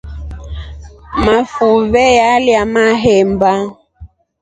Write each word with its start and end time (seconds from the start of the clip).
Mafuve 1.23 2.03
nyalya 2.17 2.61
mahemba. 2.73 3.51